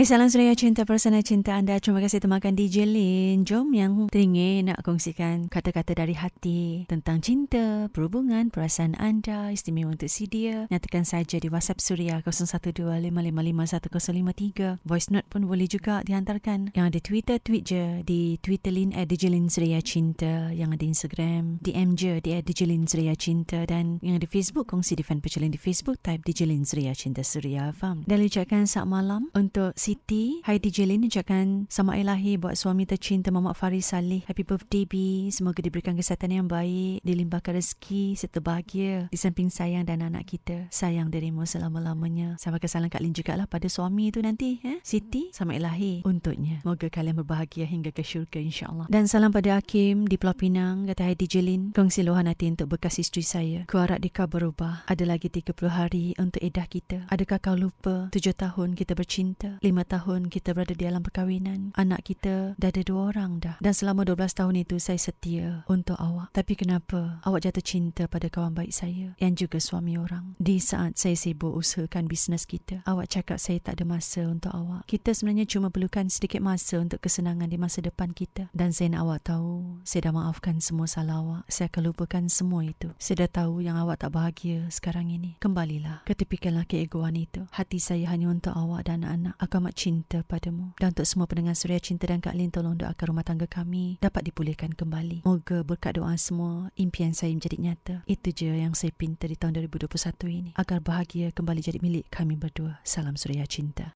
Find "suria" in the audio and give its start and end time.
0.32-0.56, 11.84-12.24, 19.52-19.84, 22.88-23.12, 26.64-26.96, 27.20-27.68, 91.54-91.78, 103.14-103.46